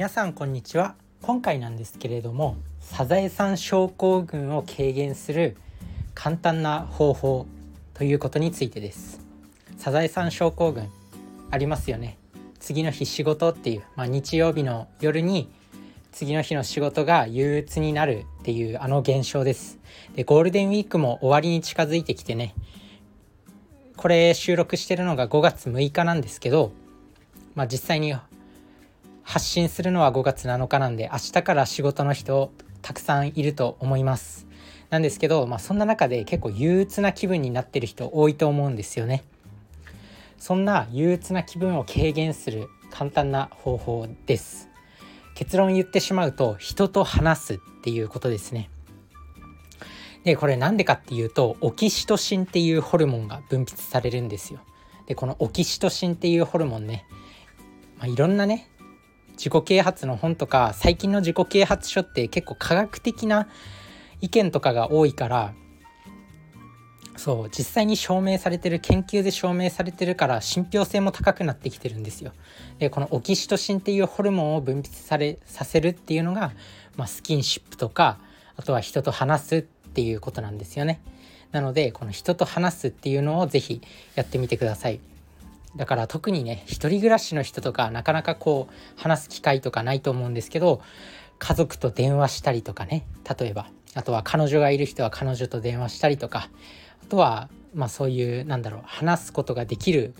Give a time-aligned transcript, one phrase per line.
[0.00, 0.94] 皆さんこんにちは。
[1.20, 5.58] 今回なんですけれどもサザエさん症候群を軽減する
[6.14, 7.46] 簡単な方法
[7.92, 9.20] ということについてです。
[9.76, 10.88] サザエさん症候群
[11.50, 12.16] ありますよね。
[12.60, 15.50] 次の日仕事っていう、まあ、日曜日の夜に
[16.12, 19.78] 次の日の仕事が憂鬱になるっていうあの現象です。
[20.14, 22.54] でゴールデンウィークも終わりに近づいてきてね
[23.98, 26.72] これ収録してるのが5月6日なんですけど、
[27.54, 28.14] まあ、実際に
[29.30, 32.50] 発信するのは5月7日なんで明日から仕事の人
[32.82, 34.48] たくさんいると思います。
[34.88, 39.22] なんですけど、まあ、そんな中で結構憂鬱な気分になってる人多いと思うんですよね。
[40.36, 44.68] そんな憂鬱な気分を軽減する簡単な方法です。
[45.36, 48.68] 結論言ってしまうと人と話すっていうことですね。
[50.24, 54.58] でこれなんでかっていうとオキシトシンっていうホルモンが分泌されるんですよ。
[55.06, 57.06] でこのオキシトシンっていうホルモンね、
[57.96, 58.69] まあ、いろんなね
[59.40, 63.48] 自己啓発の本とか最近の自己啓発書って結構科学的な
[64.20, 65.54] 意見とかが多いから
[67.16, 72.32] そう実際に証明されてる研究で証明されてるから信憑性も高くなってきてるんですよ。
[72.78, 76.52] でこのオキシトシンっていうホルモンを分泌されさせるっていうのが、
[76.96, 78.18] まあ、スキンシップとか
[78.56, 81.00] あとは人と話すっていうことなんですよね。
[81.50, 83.80] なのでこの人と話すっていうのを是非
[84.16, 85.00] やってみてください。
[85.76, 90.82] だから特にね一人暮らしの人とかなかなかこう話す機会とかないと思うんですけど
[91.38, 93.06] 家族と電話したりとかね
[93.38, 96.50] 例えばあとは彼女がいる人は彼女と電話したりとか
[97.02, 100.14] あとはまあそういうなんだろう話すことができる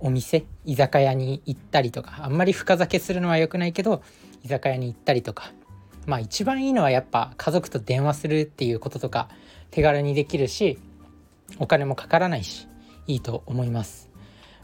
[0.00, 4.02] お店居酒屋に行ったりとかあんまり深酒するのは良くないけど
[4.44, 5.52] 居酒屋に行ったりとか
[6.06, 9.28] まあ一番いいのはやっぱ家族と電話するっていうこととか
[9.70, 10.78] 手軽にできるし
[11.58, 12.68] お金もかからないし
[13.06, 14.07] いいと思います。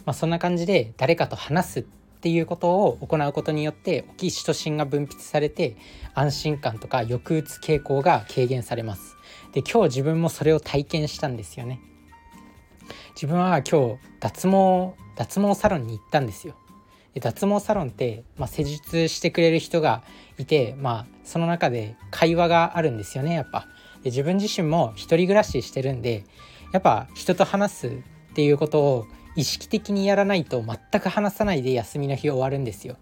[0.05, 1.83] まあ、そんな感じで誰かと話すっ
[2.21, 5.77] ていうことを行うことによってオキシトシンが分泌されて
[6.15, 9.17] 安心感とか抑うつ傾向が軽減されます。
[9.53, 11.81] で今日自分もそれを体験したんですよね。
[13.15, 16.55] 自分は今日脱毛脱毛サロンに行ったんですよ。
[17.13, 20.03] で脱毛サロンって、まあ、施術してくれる人が
[20.37, 23.69] いて、まあ、その中で会話があるんですよねやっぱ。
[24.03, 26.25] で自分自身も一人暮らししてるんで
[26.73, 27.93] やっぱ人と話すっ
[28.35, 29.07] ていうことを
[29.37, 32.97] 意識的にやらないと全く話さないで休みの日終わるんですよ。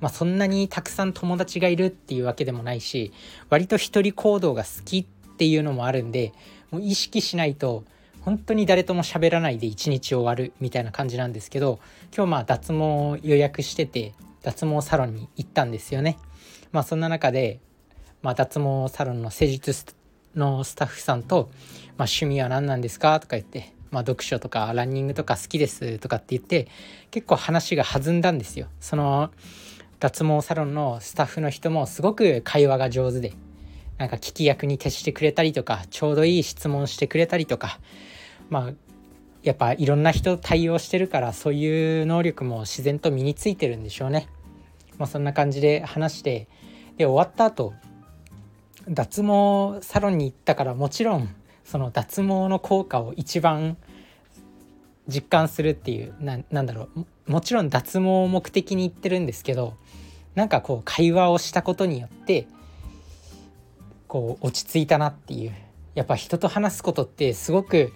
[0.00, 3.12] まあ、そんなにたくさん友達がいるっていうわけでもないし
[3.50, 6.32] 割と一人行動が好きっていうのもあるんで
[6.70, 7.84] もう意識しないと
[8.20, 11.80] 本当に誰とも喋らないで一日終わるみたいな感じなんですけど
[12.14, 16.16] 今日まあ脱毛予約してて脱毛サロンに行ったんですよね。
[16.70, 17.58] まあそんな中で、
[18.22, 19.74] まあ、脱毛サロンの施術
[20.34, 21.50] のスタッフさんと
[21.96, 26.68] 「まあ、趣味は何なんですか?」とか言ってまあ、読書とかランニングとか好きですとかって言って
[27.10, 28.68] 結構話が弾んだんですよ。
[28.80, 29.30] その
[30.00, 33.32] 脱毛サロンのスタッフの人もすごく会話が上手で
[33.98, 37.80] なんか聞き役に徹してくれたりとかちょうどいい質問してくれたりとか
[38.48, 38.72] まあ
[39.42, 44.28] やっぱいろんな人対応してるからそういう能力も自然と身についてるんでしょうね。
[44.98, 46.48] まあ、そんな感じで話して
[46.96, 47.72] で終わった後
[48.88, 51.28] 脱毛サロンに行ったからもちろん
[51.70, 53.76] その脱毛の効果を一番
[55.06, 57.30] 実感するっていうななんだろう。
[57.30, 59.74] もちろん脱毛を目的に言ってるんですけど
[60.34, 62.48] なんかこう会話をしたことによって
[64.06, 65.52] こう落ち着いたなっていう。
[65.94, 67.92] やっぱ人と話すことってすごく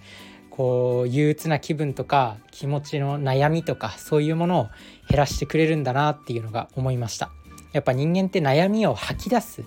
[0.51, 4.69] こう憂鬱な気分とか気持ちの悩みとかそういうものを
[5.09, 7.31] 減らしてくれるんだなっていうのが思いました。
[7.73, 9.63] やっぱ人間って悩みを吐き出す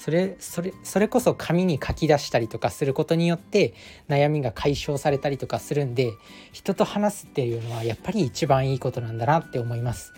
[0.00, 3.74] それそれそれこそ紙に書き出したりとかすることによって
[4.08, 6.14] 悩みが解消されたりとかするんで
[6.52, 10.14] 人と話すっていうのはやっぱり一番いいことなんだなって思います。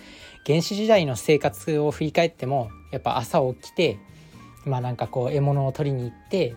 [0.47, 3.99] 原始時代の生活を振り返ってもやっぱ朝起きて
[4.65, 6.55] まあなんかこう獲物を取りに行って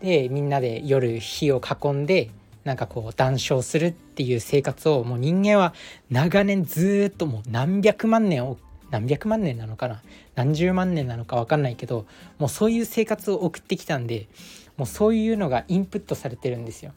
[0.00, 2.30] でみんなで夜火を囲んで
[2.62, 5.74] なんかこう談笑するっていう生活をもう人間は
[6.08, 8.44] 長年ずっともう何百万年
[8.90, 10.02] 何百万年なのかな？
[10.34, 12.06] 何十万年なのか分かんないけど
[12.38, 14.28] もうそういう生活を送ってきたんで
[14.76, 16.92] もうそういうのがインプットされてるんですよ。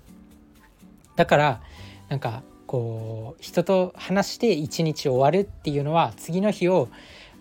[1.15, 1.61] だから
[2.09, 6.89] なんかこう人と話して一日終わるっていうのは次の日を、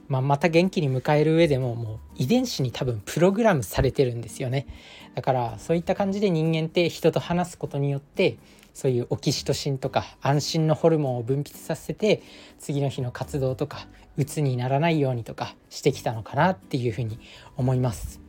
[0.09, 4.67] まあ、また元気に迎える上でももう遺伝子に多分プログラムされてるんですよね。
[5.15, 8.37] だからそういった感じで人間って人と話すことによって
[8.75, 12.23] そういうオキシトシンとか安心のホルモンを分泌させて
[12.59, 13.87] 次の日の活動とか
[14.17, 17.19] 鬱にならないようにとかしてきたのかなっていうふうに
[17.57, 18.21] 思います。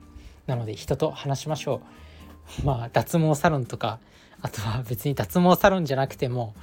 [0.48, 1.82] なので人と話しましょ
[2.62, 2.66] う。
[2.66, 4.00] まあ脱毛サロンとか
[4.42, 6.54] あとは別に脱毛サロンじゃなくても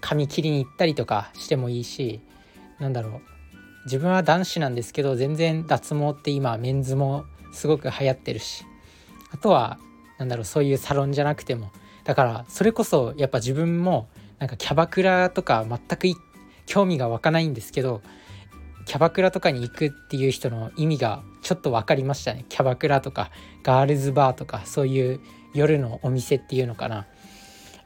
[0.00, 2.20] 髪切りに行ったりとかしてもいいし
[2.78, 3.20] なんだろう。
[3.84, 8.64] 自分は男子なんですけど全然脱毛って今メンズもすごく流行ってるし。
[9.30, 9.78] あとは
[10.18, 11.70] なんだろうそういうサロンじゃなくても。
[12.04, 14.08] だからそれこそやっぱ自分も
[14.38, 15.78] なんかキャバクラとか全
[16.14, 16.20] く
[16.66, 18.02] 興味が湧かないんですけど
[18.86, 22.44] キャバクラとかに行くっていう人の意味がちょっと分かりましたね。
[22.48, 23.30] キャバクラとか
[23.62, 25.20] ガールズバーとかそういう
[25.54, 27.06] 夜のお店っていうのかな。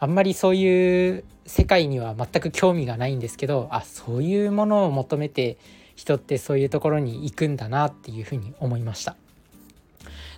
[0.00, 5.56] あんまりそういう世界には全く興味がないんですけどあそういうものを求めて
[5.96, 9.16] 人ってそういうところに行くんだなっていうふうに思いました。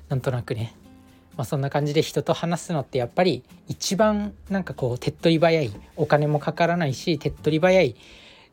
[0.09, 0.75] なんとなくね、
[1.37, 5.71] まあ、そんな感じで人と話すのってやっぱり一番なんかこう手っ取り早い。
[5.97, 7.97] お金もかからないし手っ取り早い。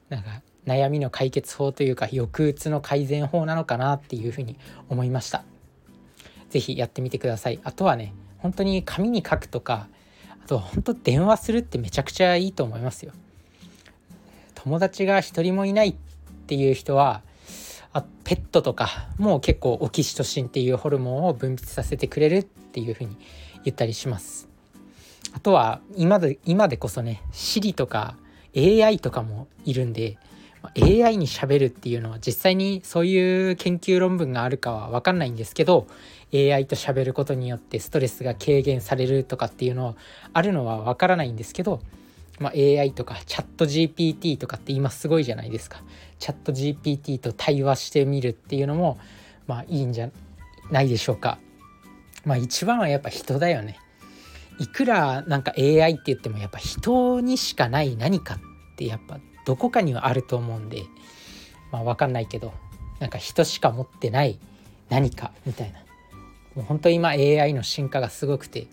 [0.10, 4.58] なんか悩みの解決法というか抑うつの改善法なのかなっていうふうに
[4.90, 5.44] 思いました。
[6.50, 7.60] 是非やってみてください。
[7.64, 9.88] あとはね本当に紙に書くとか
[10.44, 13.14] あと本当電話するってめちゃくちゃいいと思いますよ。
[14.56, 15.96] 友達が一人もいないっ
[16.48, 17.22] ていう人は
[17.94, 23.18] あペットとかも結構オキシトシンっていうホルモンを分泌させてくれるっていうふうに
[23.63, 24.50] 言ったりします。
[25.34, 28.18] あとは今で今でこそね Siri とか
[28.56, 30.18] AI とかもいるんで
[30.81, 35.88] AI にしゃべるっていうのは実際にそういう研究論文があるかは分かんないんですけど
[36.33, 39.95] AI と喋ることによってストレスが軽減されるとかっていうのは
[40.33, 41.81] あるのは分からないんですけど、
[42.39, 45.81] まあ、AI とかチャット GPT とかって今すごいじゃないですか。
[46.19, 49.00] チャット GPT と対話してみるっていうのも
[49.47, 50.09] まあいいんじゃ
[50.69, 51.39] ないでしょうか。
[52.25, 53.79] まあ一番はやっぱ人だよね。
[54.59, 58.39] いくらなんか AI って言ってもやっぱ人にしかない何かっ
[58.75, 60.84] てやっぱどこかにはあると思うんで
[61.72, 62.54] まあ分かんないけど
[63.00, 64.38] なんか人しか持ってない
[64.90, 65.80] 何かみたいな。
[66.56, 68.66] もう本当今 AI の進化がすごくて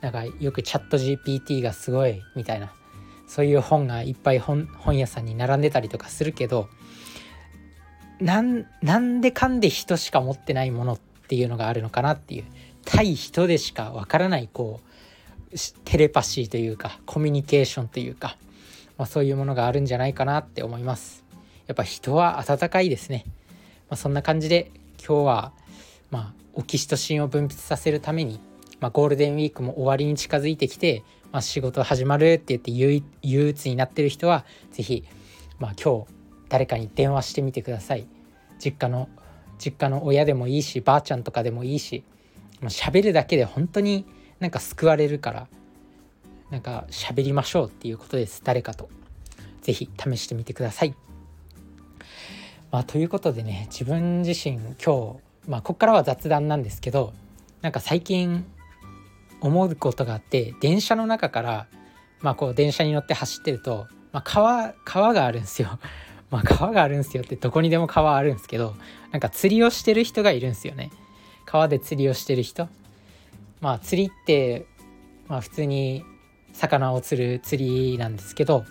[0.00, 2.72] なんかよくチャット GPT がすごいみたいな
[3.26, 6.68] そういう本がいっぱい本屋さんに並んでたりとかするけど
[8.20, 12.44] なんなんでかんで人しか持ってないものっていうのがあるのかなっていう
[12.84, 14.80] 対人でしかわからないこ
[15.52, 18.36] うテレパシーというかコミュニケーションというか
[18.96, 21.24] まあ、そういうものがあるんじゃないかなって思います。
[21.66, 23.24] やっぱ人は温かいですね、
[23.88, 25.52] まあ、そんな感じで今日は
[26.10, 28.38] まあオキシトシンを分泌させるために、
[28.80, 31.02] まあ、ゴールデンウィークも終わりに近づいてきて、
[31.32, 35.04] まあ、仕事始まるって言って憂鬱になってる人は是非、
[35.58, 36.06] まあ、今日
[36.48, 38.06] 誰かに電話してみてください。
[38.62, 39.08] 実家の
[39.58, 42.04] 実家の親でもいいしばあちゃんとかでもいいし
[42.62, 44.04] 喋るだけで本当に
[44.40, 45.48] なんか救われるから
[46.54, 48.88] なんか喋りましょうっていうことです誰かと
[49.62, 50.94] 是非試してみてください。
[52.70, 57.12] まあ、ということでね自分自身今日、まあ、ここからは雑談なんですけど
[57.60, 58.44] なんか最近
[59.40, 61.66] 思うことがあって電車の中から、
[62.20, 65.80] まあ、こう電車に乗って走ってると、まあ、川川があるんですよ。
[66.30, 68.76] まあ、川があるんですよってどこにでも川あるんですけど
[69.10, 70.92] なんか釣りをしてる人がいるんですよね。
[71.46, 72.68] 川で釣りをしてる人。
[73.60, 74.66] まあ釣りって、
[75.26, 76.04] まあ、普通に
[76.54, 78.64] 魚を釣る釣りなんですけど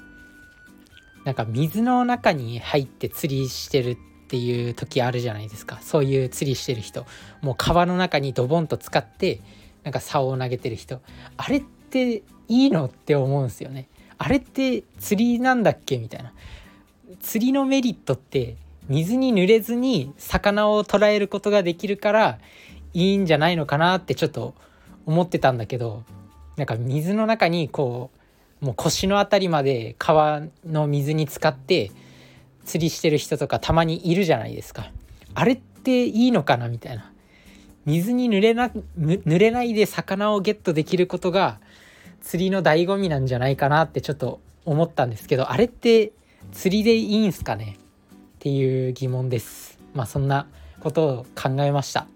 [1.23, 3.97] なんか水の中に入って釣りしてるっ
[4.27, 5.79] ていう時あるじゃないですか。
[5.81, 7.05] そういう釣りしてる人。
[7.41, 9.39] もう川の中にドボンと使って
[9.83, 11.01] なんか竿を投げてる人。
[11.37, 13.87] あれっていいのって思うんですよね。
[14.17, 16.33] あれって釣りなんだっけみたいな。
[17.21, 18.57] 釣りのメリットって
[18.89, 22.39] 水に濡れずに魚を捕らえることができるから
[22.93, 24.55] いいんじゃないのかなってちょっと
[25.05, 26.03] 思ってたんだけど
[26.55, 28.11] なんか水の中にこ
[28.61, 31.91] うもう腰の辺りまで川の水に浸かって
[32.65, 34.89] 釣りしてる人とかたまにいるじゃないですか。
[35.35, 37.11] あれっていいのかなみたいな。
[37.85, 41.59] 水に濡れな濡れないで魚をゲットできることが
[42.21, 46.13] 釣りの醍醐味なんじゃないかなってちょっと思ったんですけどあれって
[46.53, 47.77] 釣りでいいんすかね
[48.15, 49.77] っていう疑問です。
[49.93, 50.47] まあそんな
[50.79, 52.07] ことを考えました。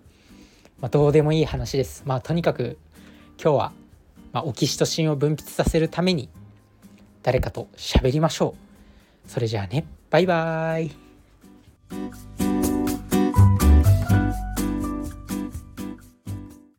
[0.79, 2.03] まあ、どうでもいい話です。
[2.05, 2.77] まあとにかく
[3.41, 3.73] 今日は
[4.37, 6.29] まあ、オキシトシンを分泌させるために
[7.23, 8.53] 誰かと喋りましょ
[9.25, 9.29] う。
[9.29, 12.26] それじゃあねバイバーイ